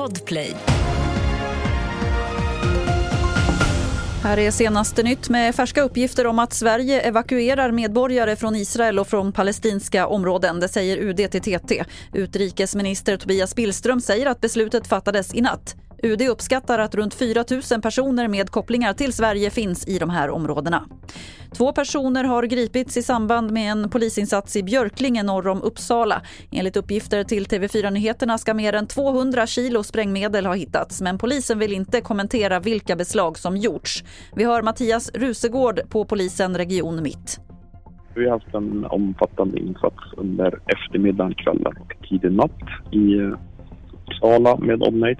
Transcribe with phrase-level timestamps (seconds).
[0.00, 0.56] Podplay.
[4.22, 9.08] Här är senaste nytt med färska uppgifter om att Sverige evakuerar medborgare från Israel och
[9.08, 10.60] från palestinska områden.
[10.60, 11.84] Det säger UD till TT.
[12.12, 15.76] Utrikesminister Tobias Billström säger att beslutet fattades i natt.
[16.02, 20.30] UD uppskattar att runt 4 000 personer med kopplingar till Sverige finns i de här
[20.30, 20.84] områdena.
[21.52, 26.22] Två personer har gripits i samband med en polisinsats i Björklinge norr om Uppsala.
[26.52, 31.58] Enligt uppgifter till TV4 Nyheterna ska mer än 200 kilo sprängmedel ha hittats men polisen
[31.58, 34.04] vill inte kommentera vilka beslag som gjorts.
[34.36, 37.40] Vi hör Mattias Rusegård på polisen Region Mitt.
[38.14, 42.60] Vi har haft en omfattande insats under eftermiddagen, kvällen och tidig natt
[42.92, 43.20] i
[44.10, 45.18] Uppsala med omnejd.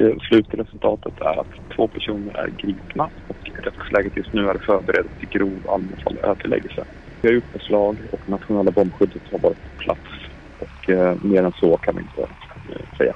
[0.00, 5.28] Eh, slutresultatet är att två personer är gripna och rättsläget just nu är förberett till
[5.28, 6.84] grov allmänfarlig ödeläggelse.
[7.22, 10.00] Vi har gjort beslag och nationella bombskyddet har varit på plats
[10.58, 12.22] och eh, mer än så kan vi inte
[12.68, 13.14] eh, säga.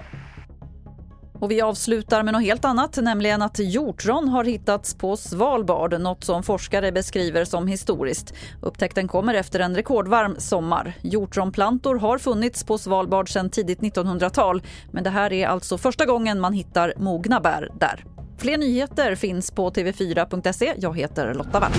[1.45, 6.25] Och vi avslutar med något helt annat, nämligen att hjortron har hittats på Svalbard, något
[6.25, 8.35] som forskare beskriver som historiskt.
[8.63, 10.93] Upptäckten kommer efter en rekordvarm sommar.
[11.03, 16.41] Hjortronplantor har funnits på Svalbard sedan tidigt 1900-tal, men det här är alltså första gången
[16.41, 18.05] man hittar mogna bär där.
[18.39, 20.75] Fler nyheter finns på tv4.se.
[20.77, 21.73] Jag heter Lotta Wall.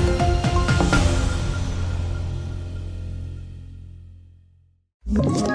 [5.20, 5.55] Ett